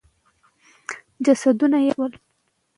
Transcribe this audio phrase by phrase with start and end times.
[1.25, 2.11] جسدونه ښخ سول.